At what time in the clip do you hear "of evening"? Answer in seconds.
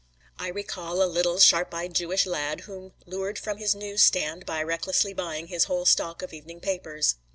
6.23-6.59